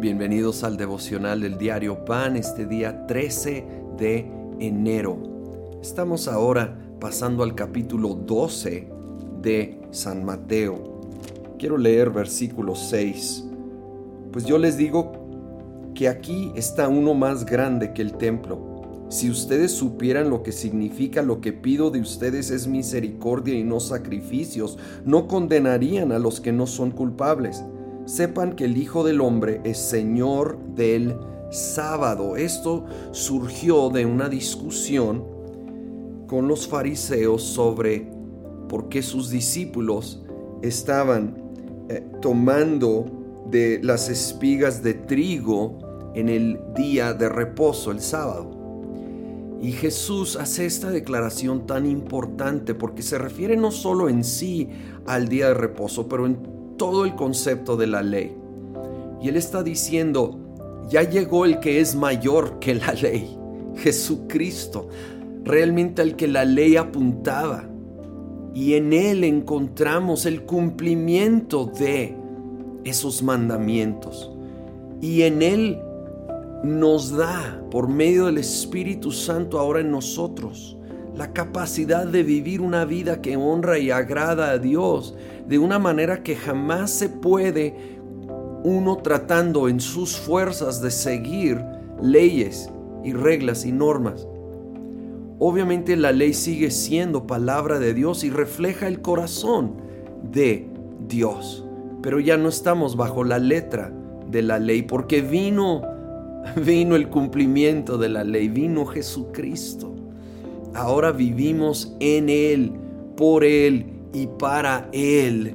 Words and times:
Bienvenidos 0.00 0.64
al 0.64 0.78
devocional 0.78 1.42
del 1.42 1.58
diario 1.58 2.06
Pan 2.06 2.34
este 2.34 2.64
día 2.64 3.06
13 3.06 3.66
de 3.98 4.32
enero. 4.58 5.18
Estamos 5.82 6.26
ahora 6.26 6.74
pasando 6.98 7.42
al 7.42 7.54
capítulo 7.54 8.14
12 8.14 8.88
de 9.42 9.78
San 9.90 10.24
Mateo. 10.24 11.02
Quiero 11.58 11.76
leer 11.76 12.08
versículo 12.08 12.76
6. 12.76 13.44
Pues 14.32 14.46
yo 14.46 14.56
les 14.56 14.78
digo 14.78 15.12
que 15.94 16.08
aquí 16.08 16.50
está 16.54 16.88
uno 16.88 17.12
más 17.12 17.44
grande 17.44 17.92
que 17.92 18.00
el 18.00 18.14
templo. 18.14 19.04
Si 19.10 19.28
ustedes 19.28 19.70
supieran 19.70 20.30
lo 20.30 20.42
que 20.42 20.52
significa 20.52 21.20
lo 21.20 21.42
que 21.42 21.52
pido 21.52 21.90
de 21.90 22.00
ustedes 22.00 22.50
es 22.50 22.66
misericordia 22.66 23.54
y 23.54 23.64
no 23.64 23.80
sacrificios, 23.80 24.78
no 25.04 25.26
condenarían 25.26 26.10
a 26.10 26.18
los 26.18 26.40
que 26.40 26.52
no 26.52 26.66
son 26.66 26.90
culpables 26.90 27.62
sepan 28.06 28.54
que 28.54 28.64
el 28.64 28.76
Hijo 28.76 29.04
del 29.04 29.20
Hombre 29.20 29.60
es 29.64 29.78
Señor 29.78 30.58
del 30.74 31.16
sábado. 31.50 32.36
Esto 32.36 32.84
surgió 33.12 33.90
de 33.90 34.06
una 34.06 34.28
discusión 34.28 35.24
con 36.26 36.48
los 36.48 36.68
fariseos 36.68 37.42
sobre 37.42 38.08
por 38.68 38.88
qué 38.88 39.02
sus 39.02 39.30
discípulos 39.30 40.22
estaban 40.62 41.36
eh, 41.88 42.06
tomando 42.20 43.06
de 43.50 43.80
las 43.82 44.08
espigas 44.08 44.82
de 44.82 44.94
trigo 44.94 45.78
en 46.14 46.28
el 46.28 46.60
día 46.76 47.12
de 47.14 47.28
reposo, 47.28 47.90
el 47.90 48.00
sábado. 48.00 48.60
Y 49.60 49.72
Jesús 49.72 50.36
hace 50.36 50.64
esta 50.64 50.90
declaración 50.90 51.66
tan 51.66 51.84
importante 51.84 52.74
porque 52.74 53.02
se 53.02 53.18
refiere 53.18 53.56
no 53.56 53.70
solo 53.70 54.08
en 54.08 54.24
sí 54.24 54.70
al 55.06 55.28
día 55.28 55.48
de 55.48 55.54
reposo, 55.54 56.08
pero 56.08 56.26
en 56.26 56.38
todo 56.80 57.04
el 57.04 57.14
concepto 57.14 57.76
de 57.76 57.86
la 57.86 58.02
ley. 58.02 58.34
Y 59.20 59.28
él 59.28 59.36
está 59.36 59.62
diciendo, 59.62 60.38
ya 60.88 61.02
llegó 61.02 61.44
el 61.44 61.60
que 61.60 61.78
es 61.78 61.94
mayor 61.94 62.58
que 62.58 62.74
la 62.74 62.94
ley, 62.94 63.36
Jesucristo, 63.76 64.88
realmente 65.44 66.00
al 66.00 66.16
que 66.16 66.26
la 66.26 66.46
ley 66.46 66.76
apuntaba. 66.76 67.68
Y 68.54 68.74
en 68.74 68.94
él 68.94 69.24
encontramos 69.24 70.24
el 70.24 70.46
cumplimiento 70.46 71.66
de 71.66 72.16
esos 72.84 73.22
mandamientos. 73.22 74.32
Y 75.02 75.20
en 75.24 75.42
él 75.42 75.78
nos 76.64 77.10
da, 77.14 77.62
por 77.70 77.88
medio 77.88 78.24
del 78.24 78.38
Espíritu 78.38 79.12
Santo 79.12 79.58
ahora 79.58 79.80
en 79.80 79.90
nosotros, 79.90 80.78
la 81.20 81.34
capacidad 81.34 82.06
de 82.06 82.22
vivir 82.22 82.62
una 82.62 82.86
vida 82.86 83.20
que 83.20 83.36
honra 83.36 83.78
y 83.78 83.90
agrada 83.90 84.52
a 84.52 84.58
Dios 84.58 85.14
de 85.46 85.58
una 85.58 85.78
manera 85.78 86.22
que 86.22 86.34
jamás 86.34 86.90
se 86.90 87.10
puede 87.10 87.98
uno 88.64 88.96
tratando 88.96 89.68
en 89.68 89.80
sus 89.80 90.16
fuerzas 90.16 90.80
de 90.80 90.90
seguir 90.90 91.62
leyes 92.00 92.70
y 93.04 93.12
reglas 93.12 93.66
y 93.66 93.72
normas. 93.72 94.26
Obviamente 95.38 95.94
la 95.94 96.12
ley 96.12 96.32
sigue 96.32 96.70
siendo 96.70 97.26
palabra 97.26 97.78
de 97.78 97.92
Dios 97.92 98.24
y 98.24 98.30
refleja 98.30 98.88
el 98.88 99.02
corazón 99.02 99.74
de 100.22 100.70
Dios, 101.06 101.66
pero 102.00 102.18
ya 102.18 102.38
no 102.38 102.48
estamos 102.48 102.96
bajo 102.96 103.24
la 103.24 103.38
letra 103.38 103.92
de 104.26 104.40
la 104.40 104.58
ley 104.58 104.84
porque 104.84 105.20
vino 105.20 105.82
vino 106.64 106.96
el 106.96 107.10
cumplimiento 107.10 107.98
de 107.98 108.08
la 108.08 108.24
ley, 108.24 108.48
vino 108.48 108.86
Jesucristo. 108.86 109.99
Ahora 110.74 111.12
vivimos 111.12 111.94
en 112.00 112.28
Él, 112.28 112.72
por 113.16 113.44
Él 113.44 113.86
y 114.12 114.26
para 114.26 114.88
Él. 114.92 115.54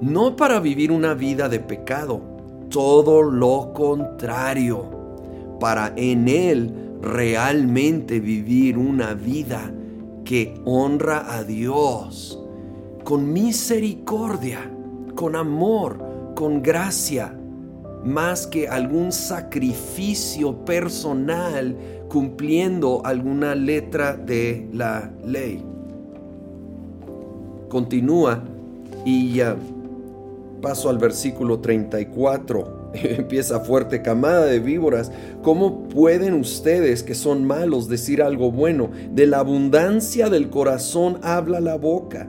No 0.00 0.36
para 0.36 0.60
vivir 0.60 0.90
una 0.90 1.14
vida 1.14 1.48
de 1.48 1.60
pecado, 1.60 2.20
todo 2.70 3.22
lo 3.22 3.72
contrario, 3.72 4.86
para 5.60 5.92
en 5.96 6.28
Él 6.28 6.72
realmente 7.02 8.20
vivir 8.20 8.78
una 8.78 9.14
vida 9.14 9.72
que 10.24 10.54
honra 10.64 11.36
a 11.36 11.44
Dios, 11.44 12.38
con 13.04 13.32
misericordia, 13.32 14.70
con 15.14 15.36
amor, 15.36 16.32
con 16.34 16.62
gracia, 16.62 17.36
más 18.04 18.46
que 18.46 18.68
algún 18.68 19.12
sacrificio 19.12 20.64
personal 20.64 21.76
cumpliendo 22.10 23.00
alguna 23.04 23.54
letra 23.54 24.14
de 24.16 24.68
la 24.72 25.10
ley. 25.24 25.64
Continúa 27.68 28.42
y 29.04 29.34
ya 29.34 29.56
paso 30.60 30.90
al 30.90 30.98
versículo 30.98 31.60
34. 31.60 32.90
Empieza 32.94 33.60
fuerte, 33.60 34.02
camada 34.02 34.44
de 34.46 34.58
víboras. 34.58 35.12
¿Cómo 35.42 35.88
pueden 35.88 36.34
ustedes 36.34 37.04
que 37.04 37.14
son 37.14 37.44
malos 37.44 37.88
decir 37.88 38.22
algo 38.22 38.50
bueno? 38.50 38.90
De 39.12 39.26
la 39.26 39.38
abundancia 39.38 40.28
del 40.28 40.50
corazón 40.50 41.18
habla 41.22 41.60
la 41.60 41.76
boca. 41.76 42.28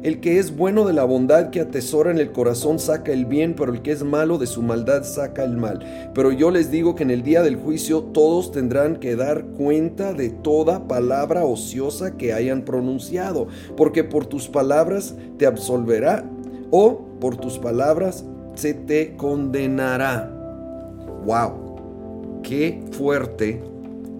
El 0.00 0.20
que 0.20 0.38
es 0.38 0.56
bueno 0.56 0.84
de 0.86 0.92
la 0.92 1.02
bondad 1.02 1.50
que 1.50 1.60
atesora 1.60 2.12
en 2.12 2.18
el 2.18 2.30
corazón 2.30 2.78
saca 2.78 3.12
el 3.12 3.26
bien, 3.26 3.54
pero 3.56 3.72
el 3.72 3.82
que 3.82 3.90
es 3.90 4.04
malo 4.04 4.38
de 4.38 4.46
su 4.46 4.62
maldad 4.62 5.02
saca 5.02 5.42
el 5.42 5.56
mal. 5.56 6.12
Pero 6.14 6.30
yo 6.30 6.52
les 6.52 6.70
digo 6.70 6.94
que 6.94 7.02
en 7.02 7.10
el 7.10 7.24
día 7.24 7.42
del 7.42 7.56
juicio 7.56 8.02
todos 8.02 8.52
tendrán 8.52 8.96
que 8.96 9.16
dar 9.16 9.44
cuenta 9.44 10.12
de 10.12 10.30
toda 10.30 10.86
palabra 10.86 11.44
ociosa 11.44 12.16
que 12.16 12.32
hayan 12.32 12.62
pronunciado, 12.62 13.48
porque 13.76 14.04
por 14.04 14.26
tus 14.26 14.46
palabras 14.46 15.16
te 15.36 15.46
absolverá 15.46 16.24
o 16.70 17.04
por 17.18 17.36
tus 17.36 17.58
palabras 17.58 18.24
se 18.54 18.74
te 18.74 19.16
condenará. 19.16 20.32
¡Wow! 21.24 22.40
¡Qué 22.44 22.84
fuerte! 22.92 23.77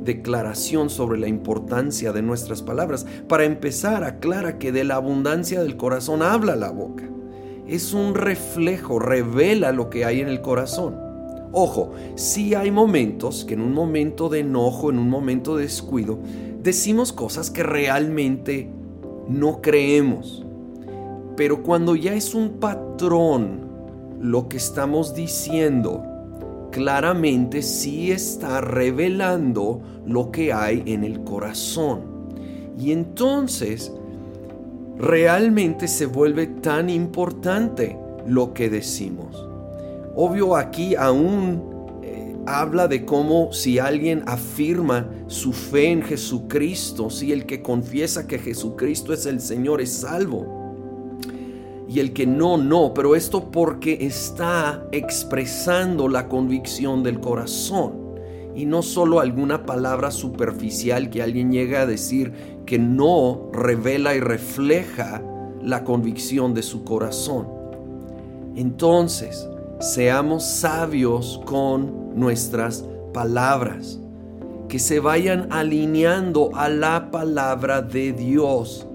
Declaración 0.08 0.88
sobre 0.88 1.20
la 1.20 1.28
importancia 1.28 2.12
de 2.12 2.22
nuestras 2.22 2.62
palabras. 2.62 3.04
Para 3.28 3.44
empezar, 3.44 4.04
aclara 4.04 4.58
que 4.58 4.72
de 4.72 4.82
la 4.82 4.94
abundancia 4.94 5.60
del 5.60 5.76
corazón 5.76 6.22
habla 6.22 6.56
la 6.56 6.70
boca. 6.70 7.04
Es 7.66 7.92
un 7.92 8.14
reflejo, 8.14 8.98
revela 8.98 9.70
lo 9.70 9.90
que 9.90 10.06
hay 10.06 10.20
en 10.20 10.28
el 10.28 10.40
corazón. 10.40 10.96
Ojo, 11.52 11.92
si 12.14 12.54
hay 12.54 12.70
momentos 12.70 13.44
que 13.44 13.52
en 13.52 13.60
un 13.60 13.74
momento 13.74 14.30
de 14.30 14.40
enojo, 14.40 14.88
en 14.88 14.98
un 14.98 15.10
momento 15.10 15.56
de 15.56 15.64
descuido, 15.64 16.18
decimos 16.62 17.12
cosas 17.12 17.50
que 17.50 17.62
realmente 17.62 18.70
no 19.28 19.60
creemos. 19.60 20.46
Pero 21.36 21.62
cuando 21.62 21.96
ya 21.96 22.14
es 22.14 22.34
un 22.34 22.60
patrón 22.60 23.60
lo 24.22 24.48
que 24.48 24.56
estamos 24.56 25.14
diciendo, 25.14 26.02
claramente 26.70 27.62
sí 27.62 28.10
está 28.10 28.60
revelando 28.60 29.80
lo 30.06 30.30
que 30.30 30.52
hay 30.52 30.82
en 30.86 31.04
el 31.04 31.24
corazón. 31.24 32.02
Y 32.78 32.92
entonces 32.92 33.92
realmente 34.98 35.88
se 35.88 36.06
vuelve 36.06 36.46
tan 36.46 36.90
importante 36.90 37.98
lo 38.26 38.52
que 38.54 38.70
decimos. 38.70 39.46
Obvio 40.14 40.56
aquí 40.56 40.94
aún 40.96 42.00
eh, 42.02 42.36
habla 42.46 42.88
de 42.88 43.04
cómo 43.04 43.52
si 43.52 43.78
alguien 43.78 44.22
afirma 44.26 45.08
su 45.28 45.52
fe 45.52 45.90
en 45.90 46.02
Jesucristo, 46.02 47.10
si 47.10 47.32
el 47.32 47.46
que 47.46 47.62
confiesa 47.62 48.26
que 48.26 48.38
Jesucristo 48.38 49.12
es 49.12 49.26
el 49.26 49.40
Señor 49.40 49.80
es 49.80 49.92
salvo 49.92 50.57
y 51.88 52.00
el 52.00 52.12
que 52.12 52.26
no, 52.26 52.58
no, 52.58 52.92
pero 52.92 53.16
esto 53.16 53.50
porque 53.50 53.98
está 54.02 54.86
expresando 54.92 56.08
la 56.08 56.28
convicción 56.28 57.02
del 57.02 57.18
corazón 57.18 58.08
y 58.54 58.66
no 58.66 58.82
solo 58.82 59.20
alguna 59.20 59.64
palabra 59.64 60.10
superficial 60.10 61.08
que 61.08 61.22
alguien 61.22 61.50
llega 61.50 61.82
a 61.82 61.86
decir 61.86 62.32
que 62.66 62.78
no 62.78 63.48
revela 63.52 64.14
y 64.14 64.20
refleja 64.20 65.22
la 65.62 65.84
convicción 65.84 66.54
de 66.54 66.62
su 66.62 66.84
corazón. 66.84 67.48
Entonces, 68.54 69.48
seamos 69.80 70.44
sabios 70.44 71.40
con 71.46 72.18
nuestras 72.18 72.84
palabras, 73.14 74.00
que 74.68 74.78
se 74.78 75.00
vayan 75.00 75.50
alineando 75.50 76.50
a 76.54 76.68
la 76.68 77.10
palabra 77.10 77.80
de 77.80 78.12
Dios 78.12 78.86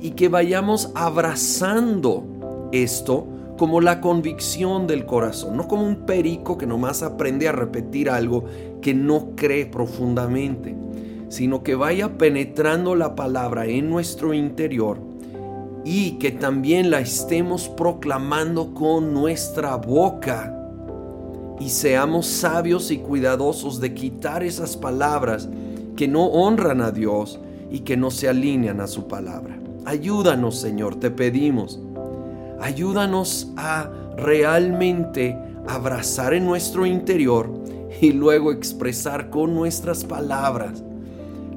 y 0.00 0.12
que 0.12 0.28
vayamos 0.28 0.90
abrazando 0.94 2.29
esto 2.72 3.26
como 3.58 3.80
la 3.82 4.00
convicción 4.00 4.86
del 4.86 5.04
corazón, 5.04 5.56
no 5.56 5.68
como 5.68 5.86
un 5.86 6.06
perico 6.06 6.56
que 6.56 6.66
nomás 6.66 7.02
aprende 7.02 7.46
a 7.46 7.52
repetir 7.52 8.08
algo 8.08 8.44
que 8.80 8.94
no 8.94 9.36
cree 9.36 9.66
profundamente, 9.66 10.74
sino 11.28 11.62
que 11.62 11.74
vaya 11.74 12.16
penetrando 12.16 12.94
la 12.94 13.14
palabra 13.14 13.66
en 13.66 13.90
nuestro 13.90 14.32
interior 14.32 14.98
y 15.84 16.12
que 16.12 16.30
también 16.30 16.90
la 16.90 17.00
estemos 17.00 17.68
proclamando 17.68 18.72
con 18.72 19.12
nuestra 19.12 19.76
boca 19.76 20.56
y 21.60 21.68
seamos 21.68 22.26
sabios 22.26 22.90
y 22.90 22.98
cuidadosos 22.98 23.78
de 23.80 23.92
quitar 23.92 24.42
esas 24.42 24.76
palabras 24.76 25.48
que 25.96 26.08
no 26.08 26.24
honran 26.28 26.80
a 26.80 26.90
Dios 26.90 27.38
y 27.70 27.80
que 27.80 27.98
no 27.98 28.10
se 28.10 28.28
alinean 28.28 28.80
a 28.80 28.86
su 28.86 29.06
palabra. 29.06 29.58
Ayúdanos, 29.84 30.58
Señor, 30.58 30.96
te 30.96 31.10
pedimos 31.10 31.78
Ayúdanos 32.60 33.52
a 33.56 33.90
realmente 34.16 35.36
abrazar 35.66 36.34
en 36.34 36.44
nuestro 36.44 36.84
interior 36.84 37.50
y 38.00 38.12
luego 38.12 38.52
expresar 38.52 39.30
con 39.30 39.54
nuestras 39.54 40.04
palabras 40.04 40.82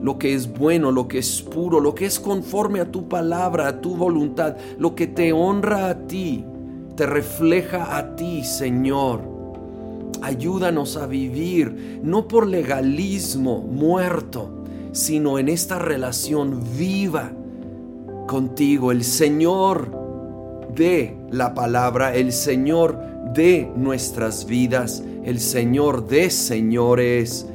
lo 0.02 0.18
que 0.18 0.34
es 0.34 0.52
bueno, 0.52 0.92
lo 0.92 1.08
que 1.08 1.20
es 1.20 1.42
puro, 1.42 1.80
lo 1.80 1.96
que 1.96 2.06
es 2.06 2.20
conforme 2.20 2.82
a 2.82 2.92
tu 2.92 3.08
palabra, 3.08 3.70
a 3.70 3.82
tu 3.82 3.96
voluntad, 3.96 4.58
lo 4.78 4.96
que 4.96 5.08
te 5.08 5.32
honra 5.32 5.90
a 5.90 6.08
ti, 6.08 6.44
te 6.98 7.06
refleja 7.06 7.98
a 7.98 8.16
ti, 8.18 8.44
Señor. 8.44 9.22
Ayúdanos 10.22 10.98
a 10.98 11.08
vivir 11.08 12.02
no 12.04 12.28
por 12.28 12.48
legalismo 12.48 13.62
muerto, 13.62 14.66
sino 14.92 15.40
en 15.40 15.48
esta 15.48 15.80
relación 15.80 16.62
viva 16.78 17.32
contigo, 18.28 18.92
el 18.92 19.06
Señor 19.06 20.03
de 20.76 21.16
la 21.32 21.54
palabra, 21.54 22.16
el 22.16 22.32
Señor 22.32 23.00
de 23.34 23.70
nuestras 23.76 24.46
vidas, 24.46 25.04
el 25.24 25.40
Señor 25.40 26.08
de 26.08 26.30
señores 26.30 27.48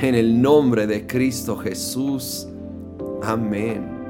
en 0.00 0.14
el 0.14 0.40
nombre 0.40 0.86
de 0.86 1.06
Cristo 1.06 1.56
Jesús. 1.56 2.48
Amén. 3.22 4.01